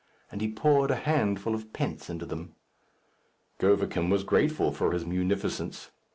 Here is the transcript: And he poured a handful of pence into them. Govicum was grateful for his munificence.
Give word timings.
And 0.31 0.41
he 0.41 0.51
poured 0.51 0.89
a 0.89 0.95
handful 0.95 1.53
of 1.53 1.73
pence 1.73 2.09
into 2.09 2.25
them. 2.25 2.55
Govicum 3.59 4.09
was 4.09 4.23
grateful 4.23 4.71
for 4.71 4.93
his 4.93 5.05
munificence. 5.05 5.91